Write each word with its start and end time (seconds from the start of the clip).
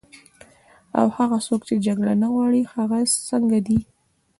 او 0.99 1.07
هغه 1.17 1.37
څوک 1.47 1.61
چې 1.67 1.75
جګړه 1.85 2.13
نه 2.21 2.27
غواړي، 2.33 2.61
هغه 2.73 2.97
څنګه 3.29 3.57
دي؟ 3.67 3.79